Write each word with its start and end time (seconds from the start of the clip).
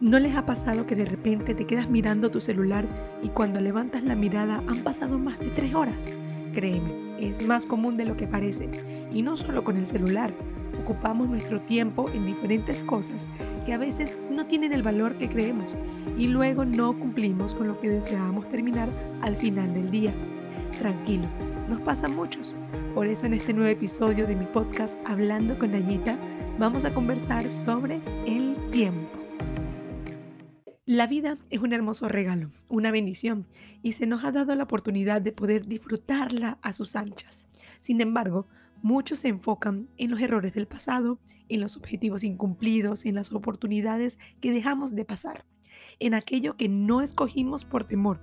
¿No 0.00 0.20
les 0.20 0.36
ha 0.36 0.46
pasado 0.46 0.86
que 0.86 0.94
de 0.94 1.06
repente 1.06 1.56
te 1.56 1.66
quedas 1.66 1.90
mirando 1.90 2.30
tu 2.30 2.40
celular 2.40 2.86
y 3.20 3.30
cuando 3.30 3.60
levantas 3.60 4.04
la 4.04 4.14
mirada 4.14 4.62
han 4.68 4.78
pasado 4.84 5.18
más 5.18 5.40
de 5.40 5.50
tres 5.50 5.74
horas? 5.74 6.10
Créeme, 6.54 7.16
es 7.18 7.44
más 7.44 7.66
común 7.66 7.96
de 7.96 8.04
lo 8.04 8.16
que 8.16 8.28
parece. 8.28 8.70
Y 9.12 9.22
no 9.22 9.36
solo 9.36 9.64
con 9.64 9.76
el 9.76 9.88
celular. 9.88 10.32
Ocupamos 10.80 11.28
nuestro 11.28 11.60
tiempo 11.62 12.08
en 12.14 12.26
diferentes 12.26 12.80
cosas 12.84 13.28
que 13.66 13.72
a 13.72 13.78
veces 13.78 14.16
no 14.30 14.46
tienen 14.46 14.72
el 14.72 14.84
valor 14.84 15.18
que 15.18 15.28
creemos 15.28 15.74
y 16.16 16.28
luego 16.28 16.64
no 16.64 16.96
cumplimos 16.96 17.52
con 17.52 17.66
lo 17.66 17.80
que 17.80 17.88
deseábamos 17.88 18.48
terminar 18.48 18.88
al 19.22 19.34
final 19.34 19.74
del 19.74 19.90
día. 19.90 20.14
Tranquilo, 20.78 21.26
nos 21.68 21.80
pasa 21.80 22.06
muchos. 22.06 22.54
Por 22.94 23.08
eso 23.08 23.26
en 23.26 23.34
este 23.34 23.52
nuevo 23.52 23.68
episodio 23.68 24.28
de 24.28 24.36
mi 24.36 24.46
podcast 24.46 24.96
Hablando 25.06 25.58
con 25.58 25.72
Nayita 25.72 26.16
vamos 26.56 26.84
a 26.84 26.94
conversar 26.94 27.50
sobre 27.50 28.00
el 28.26 28.56
tiempo. 28.70 29.17
La 30.88 31.06
vida 31.06 31.36
es 31.50 31.60
un 31.60 31.74
hermoso 31.74 32.08
regalo, 32.08 32.50
una 32.70 32.90
bendición, 32.90 33.44
y 33.82 33.92
se 33.92 34.06
nos 34.06 34.24
ha 34.24 34.32
dado 34.32 34.54
la 34.54 34.62
oportunidad 34.62 35.20
de 35.20 35.32
poder 35.32 35.66
disfrutarla 35.66 36.56
a 36.62 36.72
sus 36.72 36.96
anchas. 36.96 37.46
Sin 37.78 38.00
embargo, 38.00 38.46
muchos 38.80 39.18
se 39.18 39.28
enfocan 39.28 39.90
en 39.98 40.10
los 40.10 40.18
errores 40.18 40.54
del 40.54 40.66
pasado, 40.66 41.18
en 41.50 41.60
los 41.60 41.76
objetivos 41.76 42.24
incumplidos, 42.24 43.04
en 43.04 43.16
las 43.16 43.30
oportunidades 43.34 44.18
que 44.40 44.50
dejamos 44.50 44.94
de 44.94 45.04
pasar, 45.04 45.44
en 45.98 46.14
aquello 46.14 46.56
que 46.56 46.70
no 46.70 47.02
escogimos 47.02 47.66
por 47.66 47.84
temor, 47.84 48.22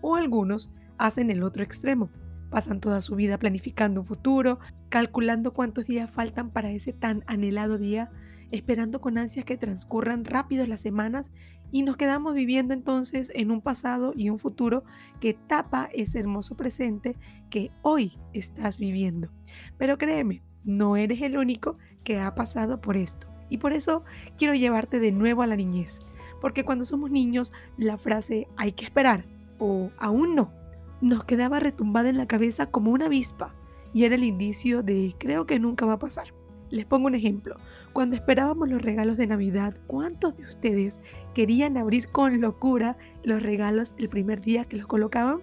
o 0.00 0.14
algunos 0.14 0.70
hacen 0.98 1.32
el 1.32 1.42
otro 1.42 1.64
extremo. 1.64 2.10
Pasan 2.48 2.78
toda 2.78 3.02
su 3.02 3.16
vida 3.16 3.40
planificando 3.40 4.02
un 4.02 4.06
futuro, 4.06 4.60
calculando 4.88 5.52
cuántos 5.52 5.86
días 5.86 6.08
faltan 6.12 6.50
para 6.50 6.70
ese 6.70 6.92
tan 6.92 7.24
anhelado 7.26 7.76
día, 7.76 8.12
esperando 8.52 9.00
con 9.00 9.18
ansias 9.18 9.44
que 9.44 9.56
transcurran 9.56 10.24
rápido 10.24 10.64
las 10.64 10.80
semanas 10.80 11.32
y 11.74 11.82
nos 11.82 11.96
quedamos 11.96 12.36
viviendo 12.36 12.72
entonces 12.72 13.32
en 13.34 13.50
un 13.50 13.60
pasado 13.60 14.12
y 14.14 14.30
un 14.30 14.38
futuro 14.38 14.84
que 15.18 15.34
tapa 15.34 15.90
ese 15.92 16.20
hermoso 16.20 16.56
presente 16.56 17.16
que 17.50 17.72
hoy 17.82 18.16
estás 18.32 18.78
viviendo. 18.78 19.28
Pero 19.76 19.98
créeme, 19.98 20.44
no 20.62 20.96
eres 20.96 21.20
el 21.20 21.36
único 21.36 21.76
que 22.04 22.20
ha 22.20 22.32
pasado 22.36 22.80
por 22.80 22.96
esto. 22.96 23.26
Y 23.50 23.58
por 23.58 23.72
eso 23.72 24.04
quiero 24.38 24.54
llevarte 24.54 25.00
de 25.00 25.10
nuevo 25.10 25.42
a 25.42 25.48
la 25.48 25.56
niñez. 25.56 25.98
Porque 26.40 26.64
cuando 26.64 26.84
somos 26.84 27.10
niños, 27.10 27.52
la 27.76 27.98
frase 27.98 28.46
hay 28.56 28.70
que 28.70 28.84
esperar 28.84 29.26
o 29.58 29.90
aún 29.98 30.36
no 30.36 30.52
nos 31.00 31.24
quedaba 31.24 31.58
retumbada 31.58 32.08
en 32.08 32.18
la 32.18 32.28
cabeza 32.28 32.70
como 32.70 32.92
una 32.92 33.06
avispa 33.06 33.52
y 33.92 34.04
era 34.04 34.14
el 34.14 34.22
indicio 34.22 34.84
de 34.84 35.16
creo 35.18 35.44
que 35.44 35.58
nunca 35.58 35.86
va 35.86 35.94
a 35.94 35.98
pasar. 35.98 36.32
Les 36.74 36.86
pongo 36.86 37.06
un 37.06 37.14
ejemplo. 37.14 37.54
Cuando 37.92 38.16
esperábamos 38.16 38.68
los 38.68 38.82
regalos 38.82 39.16
de 39.16 39.28
Navidad, 39.28 39.76
¿cuántos 39.86 40.36
de 40.36 40.42
ustedes 40.42 41.00
querían 41.32 41.76
abrir 41.76 42.08
con 42.08 42.40
locura 42.40 42.98
los 43.22 43.40
regalos 43.40 43.94
el 43.96 44.08
primer 44.08 44.40
día 44.40 44.64
que 44.64 44.78
los 44.78 44.88
colocaban? 44.88 45.40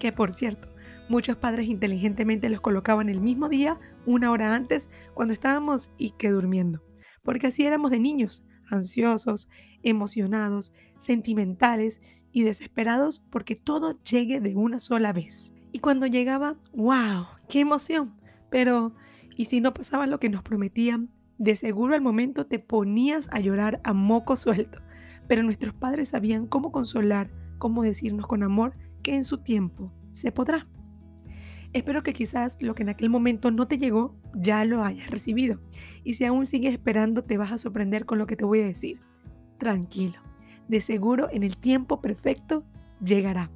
Que 0.00 0.10
por 0.10 0.32
cierto, 0.32 0.74
muchos 1.08 1.36
padres 1.36 1.68
inteligentemente 1.68 2.48
los 2.48 2.60
colocaban 2.60 3.08
el 3.08 3.20
mismo 3.20 3.48
día, 3.48 3.78
una 4.04 4.32
hora 4.32 4.52
antes, 4.52 4.90
cuando 5.14 5.32
estábamos 5.32 5.92
y 5.96 6.10
que 6.10 6.30
durmiendo. 6.30 6.82
Porque 7.22 7.46
así 7.46 7.64
éramos 7.64 7.92
de 7.92 8.00
niños, 8.00 8.44
ansiosos, 8.68 9.48
emocionados, 9.84 10.74
sentimentales 10.98 12.00
y 12.32 12.42
desesperados 12.42 13.24
porque 13.30 13.54
todo 13.54 14.02
llegue 14.02 14.40
de 14.40 14.56
una 14.56 14.80
sola 14.80 15.12
vez. 15.12 15.54
Y 15.70 15.78
cuando 15.78 16.08
llegaba, 16.08 16.56
¡wow! 16.72 17.26
¡Qué 17.48 17.60
emoción! 17.60 18.16
Pero 18.50 18.92
y 19.36 19.46
si 19.46 19.60
no 19.60 19.74
pasaba 19.74 20.06
lo 20.06 20.20
que 20.20 20.28
nos 20.28 20.42
prometían, 20.42 21.10
de 21.38 21.56
seguro 21.56 21.94
al 21.94 22.00
momento 22.00 22.46
te 22.46 22.58
ponías 22.58 23.28
a 23.32 23.40
llorar 23.40 23.80
a 23.84 23.92
moco 23.92 24.36
suelto. 24.36 24.80
Pero 25.26 25.42
nuestros 25.42 25.74
padres 25.74 26.10
sabían 26.10 26.46
cómo 26.46 26.70
consolar, 26.70 27.30
cómo 27.58 27.82
decirnos 27.82 28.26
con 28.26 28.42
amor 28.42 28.76
que 29.02 29.14
en 29.14 29.24
su 29.24 29.38
tiempo 29.38 29.92
se 30.12 30.32
podrá. 30.32 30.68
Espero 31.72 32.04
que 32.04 32.12
quizás 32.12 32.56
lo 32.60 32.74
que 32.76 32.84
en 32.84 32.88
aquel 32.88 33.10
momento 33.10 33.50
no 33.50 33.66
te 33.66 33.78
llegó 33.78 34.16
ya 34.32 34.64
lo 34.64 34.84
hayas 34.84 35.10
recibido. 35.10 35.60
Y 36.04 36.14
si 36.14 36.24
aún 36.24 36.46
sigues 36.46 36.72
esperando 36.72 37.24
te 37.24 37.36
vas 37.36 37.50
a 37.50 37.58
sorprender 37.58 38.06
con 38.06 38.18
lo 38.18 38.26
que 38.26 38.36
te 38.36 38.44
voy 38.44 38.60
a 38.60 38.66
decir. 38.66 39.00
Tranquilo, 39.58 40.18
de 40.68 40.80
seguro 40.80 41.28
en 41.32 41.42
el 41.42 41.56
tiempo 41.56 42.00
perfecto 42.00 42.64
llegará. 43.04 43.50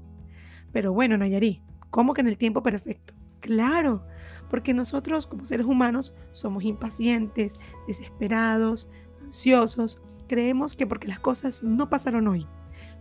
Pero 0.72 0.92
bueno, 0.92 1.16
Nayari, 1.16 1.62
¿cómo 1.90 2.12
que 2.12 2.22
en 2.22 2.28
el 2.28 2.38
tiempo 2.38 2.62
perfecto? 2.62 3.14
Claro, 3.40 4.02
porque 4.50 4.74
nosotros 4.74 5.26
como 5.26 5.46
seres 5.46 5.66
humanos 5.66 6.14
somos 6.32 6.64
impacientes, 6.64 7.54
desesperados, 7.86 8.90
ansiosos. 9.22 10.00
Creemos 10.26 10.76
que 10.76 10.86
porque 10.86 11.08
las 11.08 11.20
cosas 11.20 11.62
no 11.62 11.88
pasaron 11.88 12.28
hoy, 12.28 12.46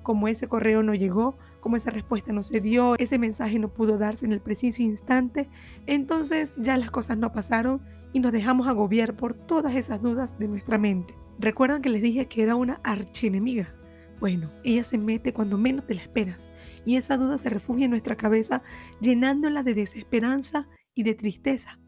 como 0.03 0.27
ese 0.27 0.47
correo 0.47 0.83
no 0.83 0.93
llegó, 0.93 1.37
como 1.59 1.75
esa 1.75 1.91
respuesta 1.91 2.31
no 2.31 2.43
se 2.43 2.61
dio, 2.61 2.95
ese 2.97 3.19
mensaje 3.19 3.59
no 3.59 3.67
pudo 3.67 3.97
darse 3.97 4.25
en 4.25 4.31
el 4.31 4.39
preciso 4.39 4.81
instante, 4.81 5.49
entonces 5.85 6.55
ya 6.57 6.77
las 6.77 6.91
cosas 6.91 7.17
no 7.17 7.33
pasaron 7.33 7.81
y 8.13 8.21
nos 8.21 8.31
dejamos 8.31 8.67
agobiar 8.67 9.15
por 9.17 9.33
todas 9.33 9.75
esas 9.75 10.01
dudas 10.01 10.39
de 10.39 10.47
nuestra 10.47 10.77
mente. 10.77 11.13
¿Recuerdan 11.39 11.81
que 11.81 11.89
les 11.89 12.01
dije 12.01 12.27
que 12.27 12.41
era 12.41 12.55
una 12.55 12.79
archienemiga? 12.83 13.76
Bueno, 14.19 14.49
ella 14.63 14.83
se 14.83 14.97
mete 14.97 15.31
cuando 15.31 15.57
menos 15.57 15.85
te 15.85 15.93
la 15.93 16.01
esperas 16.01 16.49
y 16.85 16.95
esa 16.95 17.17
duda 17.17 17.37
se 17.37 17.49
refugia 17.49 17.85
en 17.85 17.91
nuestra 17.91 18.15
cabeza 18.15 18.63
llenándola 18.99 19.61
de 19.61 19.75
desesperanza 19.75 20.67
y 20.95 21.03
de 21.03 21.13
tristeza. 21.13 21.79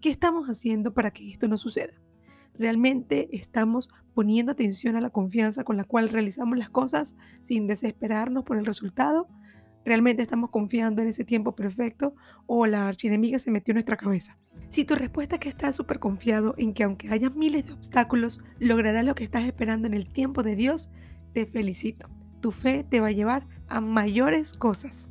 ¿Qué 0.00 0.08
estamos 0.08 0.48
haciendo 0.48 0.94
para 0.94 1.10
que 1.10 1.30
esto 1.30 1.48
no 1.48 1.58
suceda? 1.58 1.92
¿Realmente 2.54 3.36
estamos 3.36 3.90
poniendo 4.14 4.52
atención 4.52 4.96
a 4.96 5.02
la 5.02 5.10
confianza 5.10 5.64
con 5.64 5.76
la 5.76 5.84
cual 5.84 6.08
realizamos 6.08 6.56
las 6.56 6.70
cosas 6.70 7.14
sin 7.42 7.66
desesperarnos 7.66 8.44
por 8.44 8.56
el 8.56 8.64
resultado? 8.64 9.28
¿Realmente 9.84 10.22
estamos 10.22 10.50
confiando 10.50 11.02
en 11.02 11.08
ese 11.08 11.24
tiempo 11.24 11.54
perfecto 11.54 12.14
o 12.46 12.66
la 12.66 12.88
archienemiga 12.88 13.38
se 13.38 13.50
metió 13.50 13.72
en 13.72 13.76
nuestra 13.76 13.98
cabeza? 13.98 14.38
Si 14.70 14.84
tu 14.84 14.94
respuesta 14.94 15.36
es 15.36 15.40
que 15.40 15.48
estás 15.50 15.76
súper 15.76 15.98
confiado 15.98 16.54
en 16.56 16.72
que 16.72 16.84
aunque 16.84 17.10
haya 17.10 17.28
miles 17.28 17.66
de 17.66 17.74
obstáculos, 17.74 18.42
lograrás 18.58 19.04
lo 19.04 19.14
que 19.14 19.24
estás 19.24 19.44
esperando 19.44 19.86
en 19.86 19.94
el 19.94 20.08
tiempo 20.08 20.42
de 20.42 20.56
Dios, 20.56 20.90
te 21.36 21.44
felicito. 21.44 22.08
Tu 22.40 22.50
fe 22.50 22.82
te 22.82 22.98
va 22.98 23.08
a 23.08 23.12
llevar 23.12 23.46
a 23.68 23.82
mayores 23.82 24.54
cosas. 24.54 25.06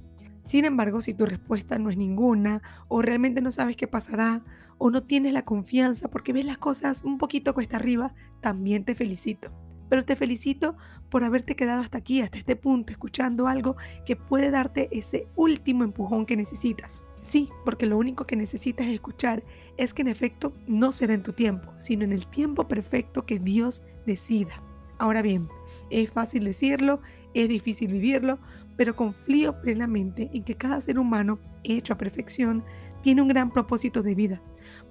Sin 0.48 0.66
embargo, 0.66 1.00
si 1.04 1.14
tu 1.14 1.28
respuesta 1.28 1.78
no 1.78 1.92
es 1.92 1.98
ninguna, 1.98 2.64
o 2.88 3.04
realmente 3.04 3.42
no 3.42 3.52
sabes 3.52 3.78
qué 3.78 3.86
pasará, 3.86 4.44
o 4.80 4.90
no 4.90 5.04
tienes 5.04 5.34
la 5.34 5.46
confianza 5.46 6.10
porque 6.10 6.34
ves 6.34 6.46
las 6.46 6.58
cosas 6.58 7.04
un 7.04 7.20
poquito 7.20 7.54
cuesta 7.54 7.78
arriba, 7.78 8.16
también 8.42 8.86
te 8.86 8.96
felicito. 8.96 9.52
Pero 9.88 10.04
te 10.04 10.16
felicito 10.16 10.78
por 11.12 11.24
haberte 11.24 11.56
quedado 11.56 11.82
hasta 11.82 12.00
aquí, 12.00 12.22
hasta 12.22 12.40
este 12.40 12.56
punto, 12.56 12.92
escuchando 12.92 13.48
algo 13.48 13.76
que 14.04 14.16
puede 14.16 14.50
darte 14.50 14.90
ese 14.92 15.28
último 15.36 15.84
empujón 15.84 16.26
que 16.26 16.36
necesitas. 16.36 17.04
Sí, 17.22 17.50
porque 17.66 17.86
lo 17.86 18.00
único 18.00 18.26
que 18.26 18.36
necesitas 18.36 18.88
escuchar 18.88 19.44
es 19.78 19.94
que 19.94 20.02
en 20.02 20.08
efecto 20.08 20.54
no 20.66 20.92
será 20.92 21.14
en 21.14 21.22
tu 21.22 21.34
tiempo, 21.34 21.72
sino 21.78 22.04
en 22.04 22.14
el 22.14 22.26
tiempo 22.26 22.68
perfecto 22.68 23.28
que 23.28 23.38
Dios 23.38 23.84
decida. 24.08 24.64
Ahora 24.98 25.22
bien, 25.22 25.50
es 25.90 26.10
fácil 26.10 26.44
decirlo, 26.44 27.02
es 27.34 27.50
difícil 27.50 27.92
vivirlo, 27.92 28.40
pero 28.78 28.96
confío 28.96 29.62
plenamente 29.62 30.30
en 30.34 30.44
que 30.44 30.56
cada 30.56 30.82
ser 30.82 31.00
humano, 31.00 31.40
hecho 31.64 31.94
a 31.94 31.98
perfección, 31.98 32.64
tiene 33.02 33.22
un 33.22 33.28
gran 33.28 33.52
propósito 33.52 34.04
de 34.04 34.16
vida. 34.16 34.42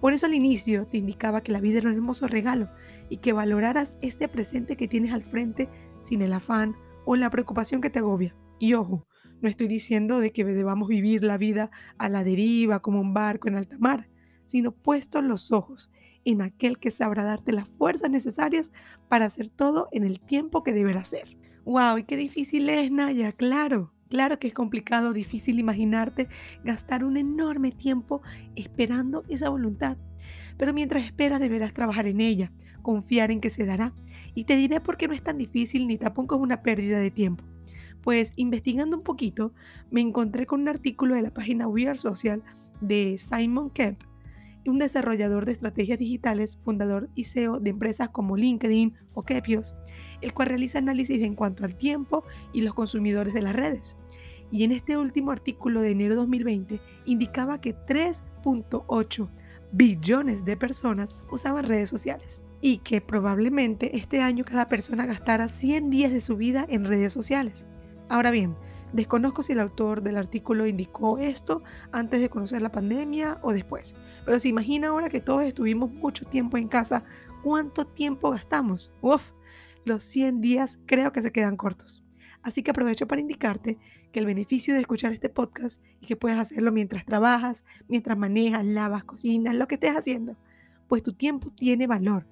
Por 0.00 0.12
eso 0.12 0.26
al 0.26 0.34
inicio 0.34 0.86
te 0.86 0.98
indicaba 0.98 1.42
que 1.42 1.52
la 1.52 1.60
vida 1.60 1.78
era 1.78 1.88
un 1.88 1.96
hermoso 1.96 2.28
regalo 2.28 2.68
y 3.08 3.18
que 3.18 3.32
valoraras 3.32 3.98
este 4.02 4.28
presente 4.28 4.76
que 4.76 4.88
tienes 4.88 5.12
al 5.12 5.24
frente 5.24 5.68
sin 6.02 6.22
el 6.22 6.32
afán 6.32 6.76
o 7.04 7.16
la 7.16 7.30
preocupación 7.30 7.80
que 7.80 7.90
te 7.90 7.98
agobia. 7.98 8.36
Y 8.58 8.74
ojo, 8.74 9.06
no 9.40 9.48
estoy 9.48 9.68
diciendo 9.68 10.20
de 10.20 10.32
que 10.32 10.44
debamos 10.44 10.88
vivir 10.88 11.24
la 11.24 11.38
vida 11.38 11.70
a 11.98 12.08
la 12.08 12.24
deriva 12.24 12.80
como 12.80 13.00
un 13.00 13.14
barco 13.14 13.48
en 13.48 13.56
alta 13.56 13.78
mar, 13.78 14.08
sino 14.46 14.72
puestos 14.72 15.24
los 15.24 15.52
ojos 15.52 15.90
en 16.24 16.42
aquel 16.42 16.78
que 16.78 16.90
sabrá 16.90 17.24
darte 17.24 17.52
las 17.52 17.68
fuerzas 17.68 18.10
necesarias 18.10 18.72
para 19.08 19.26
hacer 19.26 19.48
todo 19.48 19.88
en 19.92 20.04
el 20.04 20.20
tiempo 20.20 20.62
que 20.62 20.72
deberá 20.72 21.04
ser. 21.04 21.36
¡Wow! 21.64 21.98
¿Y 21.98 22.04
qué 22.04 22.16
difícil 22.16 22.68
es, 22.68 22.90
Naya? 22.90 23.32
Claro, 23.32 23.92
claro 24.08 24.38
que 24.38 24.48
es 24.48 24.54
complicado, 24.54 25.12
difícil 25.12 25.58
imaginarte 25.58 26.28
gastar 26.62 27.04
un 27.04 27.16
enorme 27.16 27.70
tiempo 27.70 28.22
esperando 28.54 29.24
esa 29.28 29.48
voluntad. 29.48 29.96
Pero 30.56 30.72
mientras 30.72 31.04
esperas 31.04 31.40
deberás 31.40 31.72
trabajar 31.72 32.06
en 32.06 32.20
ella, 32.20 32.52
confiar 32.82 33.30
en 33.30 33.40
que 33.40 33.50
se 33.50 33.66
dará. 33.66 33.92
Y 34.34 34.44
te 34.44 34.56
diré 34.56 34.80
por 34.80 34.96
qué 34.96 35.08
no 35.08 35.14
es 35.14 35.22
tan 35.22 35.38
difícil 35.38 35.86
ni 35.86 35.98
tampoco 35.98 36.36
es 36.36 36.40
una 36.40 36.62
pérdida 36.62 36.98
de 36.98 37.10
tiempo. 37.10 37.44
Pues 38.02 38.32
investigando 38.36 38.96
un 38.96 39.02
poquito, 39.02 39.54
me 39.90 40.02
encontré 40.02 40.46
con 40.46 40.60
un 40.60 40.68
artículo 40.68 41.14
de 41.14 41.22
la 41.22 41.32
página 41.32 41.66
Weird 41.66 41.96
Social 41.96 42.42
de 42.80 43.16
Simon 43.18 43.70
Kemp, 43.70 44.02
un 44.70 44.78
desarrollador 44.78 45.46
de 45.46 45.52
estrategias 45.52 45.98
digitales, 45.98 46.56
fundador 46.56 47.08
y 47.14 47.24
CEO 47.24 47.60
de 47.60 47.70
empresas 47.70 48.08
como 48.08 48.36
LinkedIn 48.36 48.94
o 49.14 49.22
Kepios, 49.22 49.74
el 50.20 50.32
cual 50.32 50.48
realiza 50.48 50.78
análisis 50.78 51.22
en 51.22 51.34
cuanto 51.34 51.64
al 51.64 51.76
tiempo 51.76 52.24
y 52.52 52.62
los 52.62 52.74
consumidores 52.74 53.34
de 53.34 53.42
las 53.42 53.54
redes. 53.54 53.96
Y 54.50 54.64
en 54.64 54.72
este 54.72 54.96
último 54.96 55.30
artículo 55.32 55.80
de 55.80 55.90
enero 55.90 56.14
de 56.14 56.20
2020 56.20 56.80
indicaba 57.06 57.60
que 57.60 57.74
3.8 57.74 59.28
billones 59.72 60.44
de 60.44 60.56
personas 60.56 61.16
usaban 61.30 61.64
redes 61.64 61.90
sociales. 61.90 62.42
y 62.66 62.78
que 62.78 63.02
probablemente 63.02 63.98
este 63.98 64.22
año 64.22 64.42
cada 64.42 64.68
persona 64.68 65.04
gastara 65.04 65.50
100 65.50 65.90
días 65.90 66.12
de 66.12 66.22
su 66.22 66.38
vida 66.38 66.64
en 66.70 66.86
redes 66.86 67.12
sociales. 67.12 67.66
Ahora 68.08 68.30
bien, 68.30 68.56
desconozco 68.94 69.42
si 69.42 69.52
el 69.52 69.60
autor 69.60 70.02
del 70.02 70.16
artículo 70.16 70.66
indicó 70.66 71.18
esto 71.18 71.62
antes 71.92 72.20
de 72.20 72.30
conocer 72.30 72.62
la 72.62 72.72
pandemia 72.72 73.38
o 73.42 73.52
después, 73.52 73.96
pero 74.24 74.38
se 74.38 74.48
imagina 74.48 74.88
ahora 74.88 75.08
que 75.08 75.20
todos 75.20 75.42
estuvimos 75.42 75.92
mucho 75.92 76.24
tiempo 76.24 76.56
en 76.56 76.68
casa, 76.68 77.04
¿cuánto 77.42 77.86
tiempo 77.86 78.30
gastamos? 78.30 78.92
Uf, 79.00 79.32
los 79.84 80.04
100 80.04 80.40
días 80.40 80.78
creo 80.86 81.12
que 81.12 81.22
se 81.22 81.32
quedan 81.32 81.56
cortos. 81.56 82.04
Así 82.42 82.62
que 82.62 82.70
aprovecho 82.70 83.08
para 83.08 83.20
indicarte 83.20 83.78
que 84.12 84.20
el 84.20 84.26
beneficio 84.26 84.74
de 84.74 84.80
escuchar 84.80 85.12
este 85.12 85.28
podcast 85.28 85.82
y 85.98 86.06
que 86.06 86.14
puedes 86.14 86.38
hacerlo 86.38 86.70
mientras 86.70 87.04
trabajas, 87.04 87.64
mientras 87.88 88.16
manejas, 88.16 88.64
lavas, 88.64 89.02
cocinas, 89.02 89.56
lo 89.56 89.66
que 89.66 89.74
estés 89.74 89.96
haciendo, 89.96 90.36
pues 90.86 91.02
tu 91.02 91.14
tiempo 91.14 91.50
tiene 91.50 91.88
valor. 91.88 92.28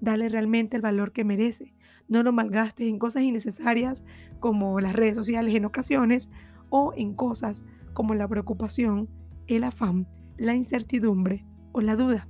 Dale 0.00 0.28
realmente 0.28 0.76
el 0.76 0.82
valor 0.82 1.12
que 1.12 1.24
merece. 1.24 1.73
No 2.08 2.22
lo 2.22 2.32
malgastes 2.32 2.88
en 2.88 2.98
cosas 2.98 3.22
innecesarias 3.22 4.04
como 4.40 4.80
las 4.80 4.92
redes 4.92 5.16
sociales 5.16 5.54
en 5.54 5.64
ocasiones 5.64 6.30
o 6.70 6.92
en 6.96 7.14
cosas 7.14 7.64
como 7.92 8.14
la 8.14 8.28
preocupación, 8.28 9.08
el 9.46 9.64
afán, 9.64 10.06
la 10.36 10.54
incertidumbre 10.54 11.44
o 11.72 11.80
la 11.80 11.96
duda. 11.96 12.28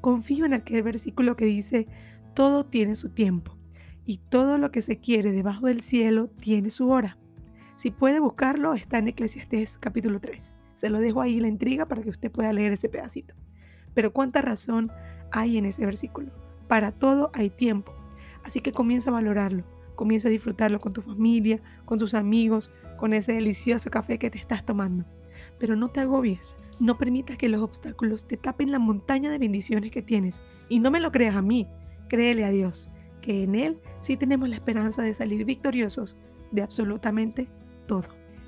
Confío 0.00 0.44
en 0.44 0.54
aquel 0.54 0.82
versículo 0.82 1.36
que 1.36 1.44
dice, 1.44 1.88
todo 2.34 2.64
tiene 2.64 2.96
su 2.96 3.10
tiempo 3.10 3.56
y 4.04 4.18
todo 4.18 4.58
lo 4.58 4.70
que 4.70 4.82
se 4.82 4.98
quiere 4.98 5.32
debajo 5.32 5.66
del 5.66 5.82
cielo 5.82 6.28
tiene 6.28 6.70
su 6.70 6.88
hora. 6.88 7.18
Si 7.76 7.90
puede 7.90 8.20
buscarlo, 8.20 8.74
está 8.74 8.98
en 8.98 9.08
Eclesiastés 9.08 9.78
capítulo 9.78 10.20
3. 10.20 10.54
Se 10.74 10.90
lo 10.90 10.98
dejo 10.98 11.20
ahí 11.20 11.40
la 11.40 11.48
intriga 11.48 11.86
para 11.86 12.02
que 12.02 12.10
usted 12.10 12.30
pueda 12.30 12.52
leer 12.52 12.72
ese 12.72 12.88
pedacito. 12.88 13.34
Pero 13.94 14.12
cuánta 14.12 14.42
razón 14.42 14.90
hay 15.30 15.58
en 15.58 15.66
ese 15.66 15.84
versículo. 15.86 16.32
Para 16.68 16.92
todo 16.92 17.30
hay 17.34 17.50
tiempo. 17.50 17.94
Así 18.44 18.60
que 18.60 18.72
comienza 18.72 19.10
a 19.10 19.14
valorarlo. 19.14 19.64
Comienza 19.94 20.28
a 20.28 20.30
disfrutarlo 20.30 20.80
con 20.80 20.92
tu 20.92 21.02
familia, 21.02 21.60
con 21.84 21.98
tus 21.98 22.14
amigos, 22.14 22.70
con 22.98 23.12
ese 23.12 23.32
delicioso 23.32 23.90
café 23.90 24.18
que 24.18 24.30
te 24.30 24.38
estás 24.38 24.64
tomando. 24.64 25.04
Pero 25.58 25.76
no 25.76 25.88
te 25.88 26.00
agobies. 26.00 26.56
No 26.78 26.96
permitas 26.96 27.36
que 27.36 27.48
los 27.48 27.62
obstáculos 27.62 28.26
te 28.26 28.36
tapen 28.36 28.72
la 28.72 28.78
montaña 28.78 29.30
de 29.30 29.38
bendiciones 29.38 29.90
que 29.90 30.02
tienes. 30.02 30.42
Y 30.68 30.80
no 30.80 30.90
me 30.90 31.00
lo 31.00 31.12
creas 31.12 31.36
a 31.36 31.42
mí. 31.42 31.68
Créele 32.08 32.44
a 32.44 32.50
Dios 32.50 32.90
que 33.20 33.44
en 33.44 33.54
Él 33.54 33.78
sí 34.00 34.16
tenemos 34.16 34.48
la 34.48 34.56
esperanza 34.56 35.02
de 35.02 35.14
salir 35.14 35.44
victoriosos 35.44 36.16
de 36.50 36.62
absolutamente 36.62 37.48
todo. 37.86 38.06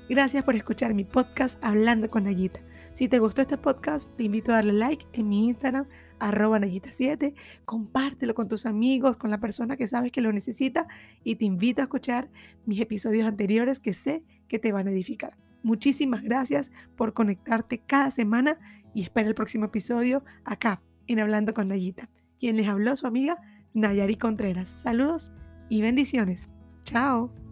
Gracias 0.09 0.43
por 0.43 0.55
escuchar 0.55 0.93
mi 0.93 1.05
podcast 1.05 1.63
Hablando 1.63 2.09
con 2.09 2.25
Nayita. 2.25 2.59
Si 2.93 3.07
te 3.07 3.17
gustó 3.17 3.41
este 3.41 3.57
podcast, 3.57 4.15
te 4.17 4.23
invito 4.23 4.51
a 4.51 4.55
darle 4.55 4.73
like 4.73 5.07
en 5.13 5.27
mi 5.27 5.47
Instagram, 5.47 5.87
arroba 6.19 6.59
Nayita7, 6.59 7.33
compártelo 7.65 8.35
con 8.35 8.47
tus 8.47 8.67
amigos, 8.67 9.17
con 9.17 9.31
la 9.31 9.39
persona 9.39 9.77
que 9.77 9.87
sabes 9.87 10.11
que 10.11 10.21
lo 10.21 10.31
necesita 10.31 10.87
y 11.23 11.37
te 11.37 11.45
invito 11.45 11.81
a 11.81 11.85
escuchar 11.85 12.29
mis 12.67 12.79
episodios 12.79 13.27
anteriores 13.27 13.79
que 13.79 13.95
sé 13.95 14.23
que 14.47 14.59
te 14.59 14.71
van 14.71 14.87
a 14.87 14.91
edificar. 14.91 15.35
Muchísimas 15.63 16.21
gracias 16.21 16.69
por 16.95 17.13
conectarte 17.13 17.79
cada 17.79 18.11
semana 18.11 18.59
y 18.93 19.01
espera 19.01 19.27
el 19.27 19.33
próximo 19.33 19.65
episodio 19.65 20.23
acá 20.45 20.83
en 21.07 21.19
Hablando 21.19 21.55
con 21.55 21.69
Nayita. 21.69 22.11
Quien 22.39 22.57
les 22.57 22.67
habló 22.67 22.95
su 22.95 23.07
amiga 23.07 23.41
Nayari 23.73 24.17
Contreras. 24.17 24.69
Saludos 24.69 25.31
y 25.67 25.81
bendiciones. 25.81 26.51
Chao. 26.83 27.42